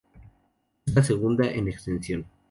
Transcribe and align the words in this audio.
Es 0.87 0.95
la 0.95 1.03
segunda 1.03 1.45
en 1.51 1.67
extensión. 1.67 2.25